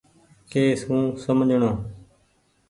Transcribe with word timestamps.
ڪي 0.51 0.63
سون 0.83 1.03
سمجهڻو۔ 1.23 1.71